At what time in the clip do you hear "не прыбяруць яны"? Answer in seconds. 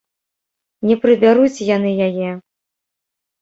0.91-1.91